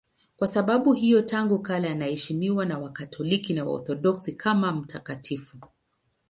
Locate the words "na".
2.65-2.79, 3.53-3.65